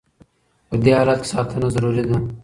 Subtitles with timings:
[0.67, 2.17] په دې حالت کې ساتنه ضروري ده.